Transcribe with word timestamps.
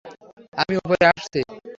আমি 0.61 0.73
ওপরে 0.77 1.05
আসছি। 1.11 1.39